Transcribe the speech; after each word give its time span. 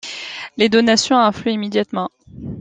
Les 0.57 0.67
donations 0.67 1.19
affluent 1.19 1.51
immédiatement. 1.51 2.09